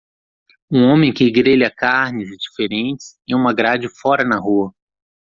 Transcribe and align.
Um 0.71 0.81
homem 0.89 1.13
que 1.13 1.29
grelha 1.29 1.69
carnes 1.69 2.35
diferentes 2.39 3.19
em 3.27 3.35
uma 3.35 3.53
grade 3.53 3.87
fora 3.87 4.23
na 4.25 4.39
rua. 4.39 4.73